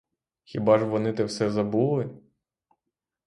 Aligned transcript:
Хіба 0.43 0.77
ж 0.79 0.85
вони 0.85 1.13
те 1.13 1.23
все 1.23 1.51
забули? 1.51 2.09